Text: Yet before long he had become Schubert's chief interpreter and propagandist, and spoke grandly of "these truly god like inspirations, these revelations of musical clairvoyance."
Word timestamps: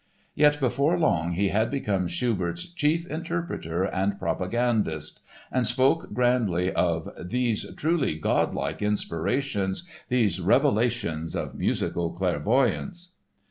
Yet 0.33 0.59
before 0.59 0.97
long 0.97 1.33
he 1.33 1.49
had 1.49 1.69
become 1.69 2.07
Schubert's 2.07 2.65
chief 2.73 3.05
interpreter 3.05 3.83
and 3.83 4.17
propagandist, 4.17 5.19
and 5.51 5.67
spoke 5.67 6.11
grandly 6.11 6.73
of 6.73 7.07
"these 7.23 7.71
truly 7.75 8.15
god 8.17 8.55
like 8.55 8.81
inspirations, 8.81 9.87
these 10.09 10.41
revelations 10.41 11.35
of 11.35 11.53
musical 11.53 12.09
clairvoyance." 12.11 13.11